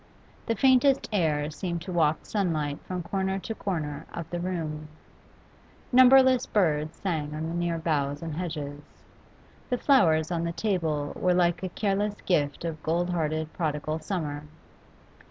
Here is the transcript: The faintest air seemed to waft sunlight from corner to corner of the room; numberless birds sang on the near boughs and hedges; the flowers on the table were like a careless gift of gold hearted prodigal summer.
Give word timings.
The 0.47 0.55
faintest 0.55 1.07
air 1.13 1.51
seemed 1.51 1.83
to 1.83 1.91
waft 1.91 2.25
sunlight 2.25 2.79
from 2.87 3.03
corner 3.03 3.37
to 3.37 3.53
corner 3.53 4.07
of 4.11 4.27
the 4.31 4.39
room; 4.39 4.87
numberless 5.91 6.47
birds 6.47 6.95
sang 6.97 7.35
on 7.35 7.47
the 7.49 7.53
near 7.53 7.77
boughs 7.77 8.23
and 8.23 8.33
hedges; 8.35 8.81
the 9.69 9.77
flowers 9.77 10.31
on 10.31 10.43
the 10.43 10.53
table 10.53 11.13
were 11.15 11.35
like 11.35 11.61
a 11.61 11.69
careless 11.69 12.15
gift 12.21 12.65
of 12.65 12.81
gold 12.81 13.11
hearted 13.11 13.53
prodigal 13.53 13.99
summer. 13.99 14.45